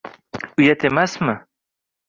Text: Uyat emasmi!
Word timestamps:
Uyat 0.59 0.81
emasmi! 0.87 1.35